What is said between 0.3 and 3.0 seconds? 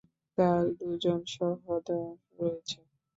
তার দুজন সহোদর রয়েছে।